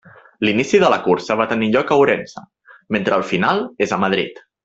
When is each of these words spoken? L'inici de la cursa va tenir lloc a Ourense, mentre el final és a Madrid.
L'inici 0.47 0.79
de 0.83 0.87
la 0.93 0.97
cursa 1.07 1.35
va 1.41 1.45
tenir 1.51 1.67
lloc 1.75 1.93
a 1.95 1.99
Ourense, 2.05 2.43
mentre 2.97 3.21
el 3.21 3.27
final 3.35 3.63
és 3.89 3.95
a 3.95 4.01
Madrid. 4.07 4.43